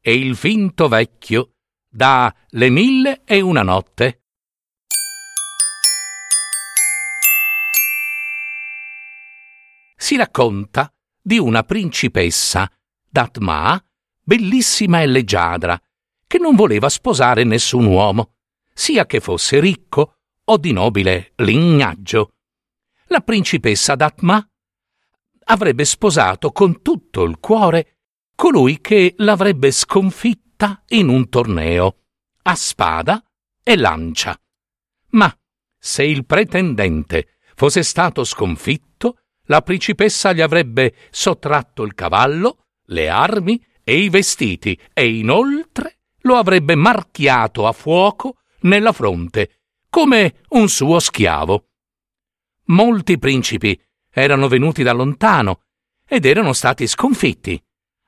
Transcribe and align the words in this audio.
e 0.00 0.14
il 0.14 0.34
finto 0.34 0.88
vecchio 0.88 1.56
da 1.88 2.34
Le 2.50 2.70
mille 2.70 3.22
e 3.24 3.40
una 3.40 3.62
notte. 3.62 4.22
Si 9.96 10.16
racconta 10.16 10.92
di 11.20 11.38
una 11.38 11.62
principessa, 11.62 12.70
Datma, 13.08 13.82
bellissima 14.22 15.02
e 15.02 15.06
leggiadra, 15.06 15.80
che 16.26 16.38
non 16.38 16.54
voleva 16.54 16.88
sposare 16.88 17.44
nessun 17.44 17.84
uomo, 17.84 18.36
sia 18.72 19.04
che 19.04 19.20
fosse 19.20 19.60
ricco 19.60 20.16
o 20.44 20.56
di 20.56 20.72
nobile 20.72 21.32
lignaggio. 21.36 22.34
La 23.06 23.20
principessa 23.20 23.94
Datma 23.96 24.44
avrebbe 25.44 25.84
sposato 25.84 26.52
con 26.52 26.80
tutto 26.80 27.24
il 27.24 27.38
cuore 27.38 27.99
colui 28.40 28.80
che 28.80 29.12
l'avrebbe 29.18 29.70
sconfitta 29.70 30.82
in 30.88 31.08
un 31.08 31.28
torneo, 31.28 32.04
a 32.44 32.54
spada 32.54 33.22
e 33.62 33.76
lancia. 33.76 34.34
Ma 35.10 35.30
se 35.78 36.04
il 36.04 36.24
pretendente 36.24 37.36
fosse 37.54 37.82
stato 37.82 38.24
sconfitto, 38.24 39.18
la 39.44 39.60
principessa 39.60 40.32
gli 40.32 40.40
avrebbe 40.40 40.94
sottratto 41.10 41.82
il 41.82 41.92
cavallo, 41.92 42.68
le 42.84 43.10
armi 43.10 43.62
e 43.84 43.98
i 43.98 44.08
vestiti 44.08 44.80
e 44.94 45.18
inoltre 45.18 45.98
lo 46.20 46.36
avrebbe 46.36 46.74
marchiato 46.76 47.66
a 47.66 47.72
fuoco 47.72 48.38
nella 48.60 48.92
fronte, 48.92 49.64
come 49.90 50.40
un 50.48 50.66
suo 50.70 50.98
schiavo. 50.98 51.66
Molti 52.68 53.18
principi 53.18 53.78
erano 54.10 54.48
venuti 54.48 54.82
da 54.82 54.92
lontano 54.92 55.60
ed 56.08 56.24
erano 56.24 56.54
stati 56.54 56.86
sconfitti. 56.86 57.62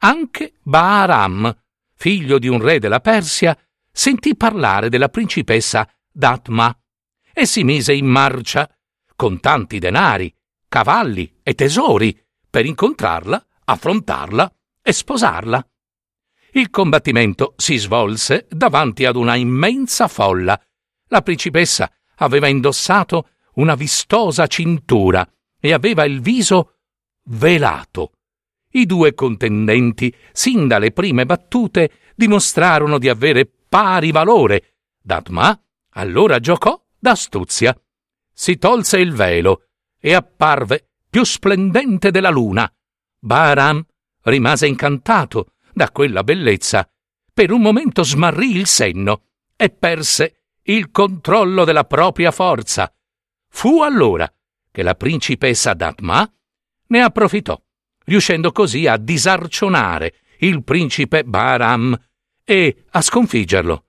Anche 0.00 0.54
Bahram, 0.62 1.56
figlio 1.94 2.38
di 2.38 2.46
un 2.46 2.60
re 2.60 2.78
della 2.78 3.00
Persia, 3.00 3.58
sentì 3.90 4.36
parlare 4.36 4.88
della 4.88 5.08
principessa 5.08 5.88
Datma 6.10 6.76
e 7.32 7.46
si 7.46 7.64
mise 7.64 7.94
in 7.94 8.06
marcia 8.06 8.70
con 9.16 9.40
tanti 9.40 9.80
denari, 9.80 10.32
cavalli 10.68 11.40
e 11.42 11.54
tesori 11.54 12.16
per 12.48 12.64
incontrarla, 12.64 13.44
affrontarla 13.64 14.54
e 14.80 14.92
sposarla. 14.92 15.68
Il 16.52 16.70
combattimento 16.70 17.54
si 17.56 17.76
svolse 17.76 18.46
davanti 18.48 19.04
ad 19.04 19.16
una 19.16 19.34
immensa 19.34 20.06
folla. 20.06 20.60
La 21.08 21.22
principessa 21.22 21.92
aveva 22.16 22.46
indossato 22.46 23.30
una 23.54 23.74
vistosa 23.74 24.46
cintura 24.46 25.28
e 25.60 25.72
aveva 25.72 26.04
il 26.04 26.20
viso 26.20 26.78
velato. 27.24 28.12
I 28.70 28.86
due 28.86 29.14
contendenti, 29.14 30.14
sin 30.32 30.68
dalle 30.68 30.92
prime 30.92 31.24
battute, 31.24 31.90
dimostrarono 32.14 32.98
di 32.98 33.08
avere 33.08 33.50
pari 33.68 34.10
valore. 34.10 34.74
Datma 35.00 35.58
allora 35.90 36.38
giocò 36.38 36.80
d'astuzia. 36.98 37.78
Si 38.32 38.56
tolse 38.56 38.98
il 38.98 39.12
velo 39.12 39.68
e 39.98 40.14
apparve 40.14 40.90
più 41.08 41.24
splendente 41.24 42.10
della 42.10 42.30
luna. 42.30 42.70
Bahram 43.18 43.84
rimase 44.22 44.66
incantato 44.66 45.54
da 45.72 45.90
quella 45.90 46.22
bellezza. 46.22 46.88
Per 47.32 47.50
un 47.50 47.60
momento 47.60 48.04
smarrì 48.04 48.56
il 48.56 48.66
senno 48.66 49.22
e 49.56 49.70
perse 49.70 50.42
il 50.62 50.90
controllo 50.90 51.64
della 51.64 51.84
propria 51.84 52.30
forza. 52.30 52.92
Fu 53.48 53.80
allora 53.80 54.30
che 54.70 54.82
la 54.82 54.94
principessa 54.94 55.74
Datma 55.74 56.30
ne 56.88 57.00
approfittò, 57.00 57.60
riuscendo 58.08 58.52
così 58.52 58.86
a 58.86 58.96
disarcionare 58.96 60.14
il 60.40 60.64
principe 60.64 61.24
Bahram 61.24 61.96
e 62.42 62.84
a 62.90 63.00
sconfiggerlo. 63.00 63.84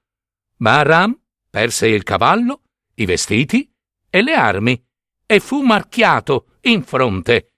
Bahram 0.57 1.17
perse 1.49 1.87
il 1.87 2.03
cavallo, 2.03 2.63
i 2.95 3.05
vestiti 3.05 3.71
e 4.09 4.21
le 4.21 4.33
armi 4.33 4.85
e 5.25 5.39
fu 5.39 5.61
marchiato 5.61 6.57
in 6.61 6.83
fronte. 6.83 7.53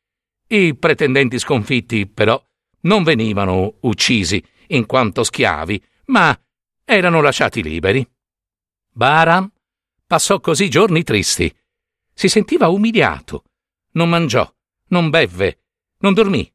I 0.48 0.76
pretendenti 0.76 1.40
sconfitti, 1.40 2.08
però, 2.08 2.42
non 2.82 3.04
venivano 3.04 3.78
uccisi 3.82 4.44
in 4.68 4.86
quanto 4.86 5.24
schiavi, 5.24 5.84
ma 6.06 6.40
erano 6.86 7.22
lasciati 7.22 7.64
liberi. 7.64 8.08
Bahram 8.94 9.52
passò 10.06 10.40
così 10.40 10.70
giorni 10.70 11.04
tristi. 11.04 11.54
Si 12.14 12.28
sentiva 12.28 12.68
umiliato. 12.68 13.46
Non 13.94 14.10
mangiò, 14.10 14.50
non 14.90 15.10
bevve, 15.10 15.61
non 16.02 16.14
dormì, 16.14 16.52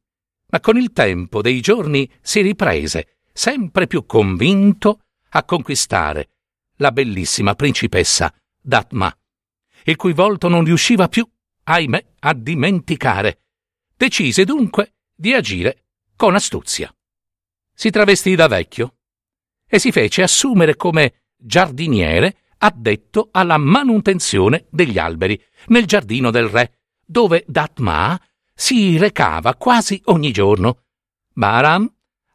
ma 0.49 0.59
con 0.59 0.77
il 0.77 0.93
tempo 0.93 1.41
dei 1.41 1.59
giorni 1.59 2.09
si 2.21 2.41
riprese, 2.41 3.17
sempre 3.33 3.87
più 3.87 4.05
convinto 4.05 5.01
a 5.29 5.43
conquistare 5.43 6.29
la 6.77 6.91
bellissima 6.91 7.55
principessa 7.55 8.33
Datma, 8.61 9.15
il 9.85 9.95
cui 9.95 10.13
volto 10.13 10.47
non 10.47 10.63
riusciva 10.63 11.07
più, 11.07 11.27
ahimè, 11.63 12.05
a 12.19 12.33
dimenticare. 12.33 13.41
Decise 13.95 14.43
dunque 14.43 14.95
di 15.15 15.33
agire 15.33 15.85
con 16.15 16.35
astuzia. 16.35 16.93
Si 17.73 17.89
travestì 17.89 18.35
da 18.35 18.47
vecchio 18.47 18.97
e 19.67 19.79
si 19.79 19.91
fece 19.91 20.23
assumere 20.23 20.75
come 20.75 21.23
giardiniere 21.37 22.37
addetto 22.57 23.29
alla 23.31 23.57
manutenzione 23.57 24.65
degli 24.69 24.97
alberi 24.97 25.41
nel 25.67 25.85
giardino 25.85 26.31
del 26.31 26.47
re, 26.47 26.79
dove 27.05 27.43
Datma 27.47 28.19
si 28.59 28.97
recava 28.97 29.53
quasi 29.53 30.01
ogni 30.05 30.31
giorno. 30.31 30.85
Bahram 31.31 31.87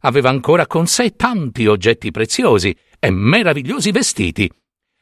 aveva 0.03 0.28
ancora 0.28 0.69
con 0.69 0.87
sé 0.87 1.16
tanti 1.16 1.66
oggetti 1.66 2.12
preziosi 2.12 2.75
e 3.00 3.10
meravigliosi 3.10 3.91
vestiti. 3.91 4.50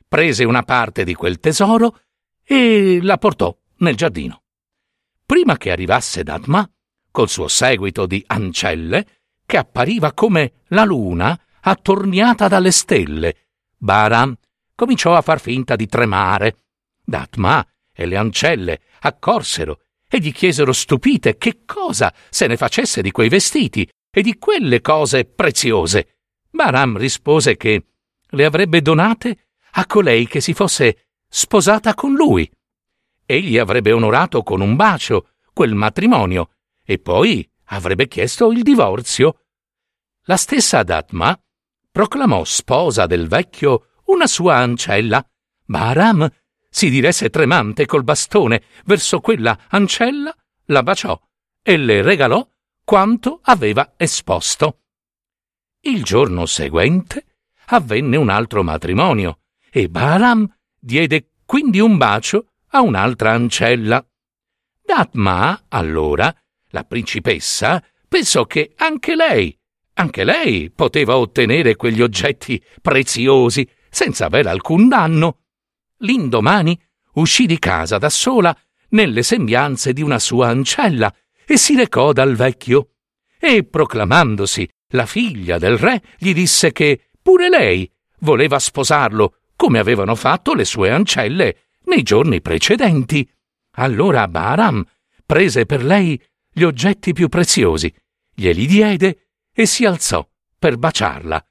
Prese 0.09 0.45
una 0.45 0.63
parte 0.63 1.05
di 1.05 1.13
quel 1.15 1.39
tesoro 1.39 2.01
e 2.43 3.01
la 3.03 3.19
portò 3.19 3.55
nel 3.79 3.97
giardino. 3.97 4.43
Prima 5.27 5.59
che 5.59 5.71
arrivasse 5.71 6.23
Datma, 6.23 6.69
col 7.11 7.29
suo 7.29 7.49
seguito 7.49 8.07
di 8.07 8.25
ancelle, 8.27 9.07
che 9.45 9.59
appariva 9.59 10.15
come 10.15 10.53
la 10.69 10.85
luna 10.85 11.39
attorniata 11.61 12.49
dalle 12.49 12.71
stelle, 12.71 13.49
Bahram 13.77 14.35
cominciò 14.75 15.15
a 15.15 15.21
far 15.21 15.39
finta 15.39 15.77
di 15.77 15.87
tremare. 15.87 16.57
Datma 17.05 17.65
e 17.93 18.07
le 18.07 18.17
ancelle 18.17 18.81
accorsero 19.01 19.81
e 20.13 20.19
gli 20.19 20.33
chiesero 20.33 20.73
stupite 20.73 21.37
che 21.37 21.61
cosa 21.65 22.13
se 22.29 22.49
ne 22.49 22.57
facesse 22.57 23.01
di 23.01 23.13
quei 23.13 23.29
vestiti 23.29 23.89
e 24.11 24.23
di 24.23 24.37
quelle 24.39 24.81
cose 24.81 25.25
preziose. 25.25 26.17
Bahram 26.51 26.97
rispose 26.97 27.57
che 27.57 27.85
le 28.31 28.45
avrebbe 28.45 28.83
donate 28.83 29.51
a 29.73 29.87
colei 29.87 30.27
che 30.27 30.41
si 30.41 30.53
fosse 30.53 31.11
sposata 31.29 31.95
con 31.95 32.15
lui. 32.15 32.51
Egli 33.25 33.57
avrebbe 33.57 33.93
onorato 33.93 34.43
con 34.43 34.61
un 34.61 34.75
bacio 34.75 35.29
quel 35.53 35.75
matrimonio 35.75 36.51
e 36.85 36.99
poi 36.99 37.49
avrebbe 37.67 38.09
chiesto 38.09 38.51
il 38.51 38.63
divorzio. 38.63 39.45
La 40.25 40.37
stessa 40.37 40.83
Datma 40.83 41.41
proclamò 41.89 42.43
sposa 42.43 43.07
del 43.07 43.29
vecchio 43.29 43.91
una 44.07 44.27
sua 44.27 44.57
ancella. 44.57 45.25
Bahram 45.65 46.29
si 46.71 46.89
diresse 46.89 47.31
tremante 47.31 47.85
col 47.85 48.05
bastone 48.05 48.63
verso 48.85 49.21
quella 49.21 49.59
ancella, 49.69 50.35
la 50.67 50.83
baciò 50.83 51.21
e 51.63 51.77
le 51.77 52.01
regalò 52.03 52.47
quanto 52.85 53.41
aveva 53.43 53.95
esposto. 53.97 54.79
Il 55.81 56.05
giorno 56.05 56.47
seguente 56.47 57.25
avvenne 57.67 58.17
un 58.17 58.29
altro 58.29 58.63
matrimonio 58.63 59.41
e 59.71 59.89
Bahram 59.89 60.47
diede 60.79 61.33
quindi 61.45 61.81
un 61.81 61.97
bacio 61.97 62.53
a 62.69 62.81
un'altra 62.81 63.33
ancella. 63.33 64.05
Datma, 64.83 65.65
allora, 65.69 66.35
la 66.71 66.85
principessa, 66.85 67.85
pensò 68.09 68.45
che 68.45 68.73
anche 68.77 69.15
lei, 69.17 69.57
anche 69.95 70.25
lei 70.25 70.71
poteva 70.71 71.17
ottenere 71.17 71.77
quegli 71.77 72.03
oggetti 72.03 72.63
preziosi 72.81 73.69
senza 73.89 74.27
aver 74.27 74.47
alcun 74.47 74.89
danno. 74.89 75.43
L'indomani 76.01 76.81
uscì 77.15 77.47
di 77.47 77.59
casa 77.59 77.99
da 77.99 78.11
sola 78.11 78.57
nelle 78.91 79.23
sembianze 79.23 79.93
di 79.93 80.03
una 80.03 80.19
sua 80.19 80.49
ancella 80.49 81.13
e 81.45 81.57
si 81.57 81.75
recò 81.75 82.13
dal 82.13 82.37
vecchio 82.37 82.91
e 83.39 83.65
proclamandosi 83.65 84.69
la 84.91 85.07
figlia 85.07 85.59
del 85.59 85.79
re 85.79 86.03
gli 86.19 86.33
disse 86.33 86.73
che 86.73 87.09
pure 87.21 87.49
lei 87.49 87.91
voleva 88.21 88.59
sposarlo, 88.59 89.37
come 89.57 89.79
avevano 89.79 90.15
fatto 90.15 90.55
le 90.55 90.65
sue 90.65 90.91
ancelle 90.91 91.69
nei 91.85 92.03
giorni 92.03 92.41
precedenti. 92.41 93.29
Allora 93.73 94.27
Bahram 94.29 94.85
prese 95.25 95.67
per 95.67 95.85
lei 95.85 96.21
gli 96.53 96.63
oggetti 96.63 97.13
più 97.13 97.29
preziosi, 97.29 97.93
glieli 98.35 98.67
diede 98.67 99.29
e 99.53 99.67
si 99.67 99.85
alzò 99.85 100.27
per 100.59 100.77
baciarla. 100.77 101.47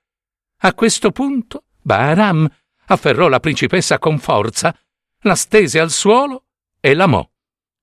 A 0.62 0.74
questo 0.74 1.12
punto 1.12 1.66
Bahram 1.82 2.48
afferrò 2.90 3.28
la 3.28 3.40
principessa 3.40 4.00
con 4.00 4.20
forza, 4.20 4.78
la 5.22 5.36
stese 5.36 5.80
al 5.80 5.92
suolo 5.92 6.46
e 6.80 6.94
l'amò. 6.94 7.28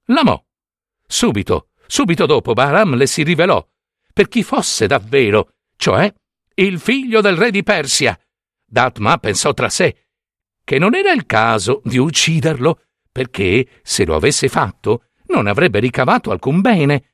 L'amò. 0.06 0.42
Subito, 1.06 1.68
subito 1.86 2.26
dopo 2.26 2.52
Bahram 2.52 2.94
le 2.94 3.06
si 3.06 3.22
rivelò 3.22 3.64
per 4.12 4.28
chi 4.28 4.42
fosse 4.42 4.86
davvero, 4.86 5.52
cioè 5.76 6.12
il 6.54 6.80
figlio 6.80 7.20
del 7.20 7.36
re 7.36 7.50
di 7.50 7.62
Persia. 7.62 8.18
Datma 8.64 9.18
pensò 9.18 9.52
tra 9.52 9.68
sé 9.68 10.06
che 10.64 10.78
non 10.78 10.94
era 10.94 11.12
il 11.12 11.26
caso 11.26 11.80
di 11.84 11.98
ucciderlo, 11.98 12.80
perché 13.12 13.80
se 13.82 14.04
lo 14.04 14.16
avesse 14.16 14.48
fatto 14.48 15.04
non 15.26 15.46
avrebbe 15.46 15.78
ricavato 15.78 16.30
alcun 16.32 16.60
bene, 16.60 17.12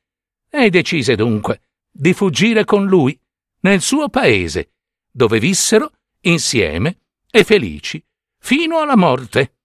e 0.49 0.69
decise 0.69 1.15
dunque 1.15 1.61
di 1.91 2.13
fuggire 2.13 2.65
con 2.65 2.87
lui 2.87 3.19
nel 3.59 3.81
suo 3.81 4.09
paese, 4.09 4.71
dove 5.11 5.39
vissero 5.39 5.91
insieme 6.21 7.02
e 7.35 7.43
felici 7.43 8.05
fino 8.37 8.79
alla 8.79 8.95
morte. 8.95 9.55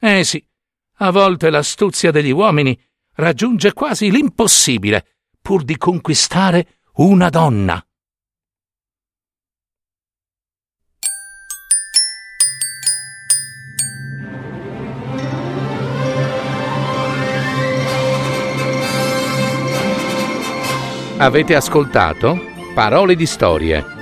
Eh 0.00 0.24
sì, 0.24 0.44
a 0.96 1.12
volte 1.12 1.50
l'astuzia 1.50 2.10
degli 2.10 2.32
uomini 2.32 2.76
raggiunge 3.14 3.72
quasi 3.72 4.10
l'impossibile 4.10 5.06
pur 5.40 5.62
di 5.62 5.76
conquistare 5.76 6.80
una 6.94 7.28
donna. 7.28 7.86
Avete 21.18 21.54
ascoltato 21.54 22.36
Parole 22.74 23.14
di 23.14 23.26
storie, 23.26 24.01